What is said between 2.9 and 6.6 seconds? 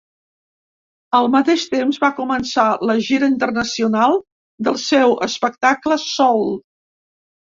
la gira internacional del seu espectacle Soul.